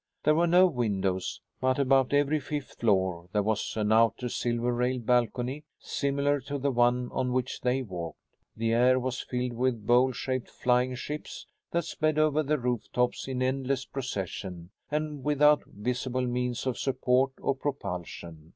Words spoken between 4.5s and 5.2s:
railed